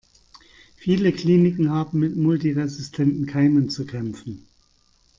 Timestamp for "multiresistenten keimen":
2.17-3.69